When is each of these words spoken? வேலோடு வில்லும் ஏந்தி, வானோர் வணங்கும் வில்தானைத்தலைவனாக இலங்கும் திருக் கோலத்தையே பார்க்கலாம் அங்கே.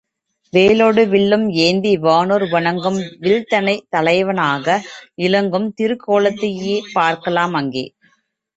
வேலோடு 0.53 1.01
வில்லும் 1.07 1.43
ஏந்தி, 1.65 1.97
வானோர் 1.97 2.45
வணங்கும் 2.49 2.97
வில்தானைத்தலைவனாக 3.21 4.79
இலங்கும் 5.21 5.69
திருக் 5.73 6.03
கோலத்தையே 6.07 6.77
பார்க்கலாம் 6.93 7.53
அங்கே. 7.53 7.85